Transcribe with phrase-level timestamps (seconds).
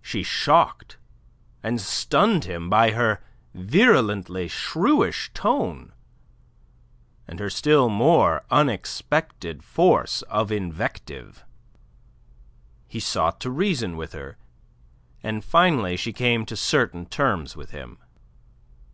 [0.00, 0.96] She shocked
[1.62, 3.22] and stunned him by her
[3.52, 5.92] virulently shrewish tone,
[7.28, 11.44] and her still more unexpected force of invective.
[12.88, 14.38] He sought to reason with her,
[15.22, 17.98] and finally she came to certain terms with him.